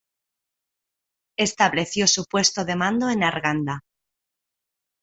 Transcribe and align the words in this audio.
Estableció 1.37 2.07
su 2.07 2.25
puesto 2.25 2.65
de 2.65 2.75
mando 2.75 3.07
en 3.11 3.21
Arganda. 3.23 3.83